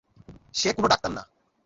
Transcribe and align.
সে 0.55 0.69
কোনো 0.75 0.87
ডাক্তার 0.91 1.11
না। 1.11 1.23